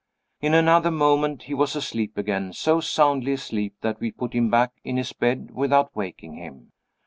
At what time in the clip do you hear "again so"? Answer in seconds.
2.17-2.79